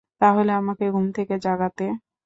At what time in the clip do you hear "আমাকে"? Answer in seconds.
0.53-0.85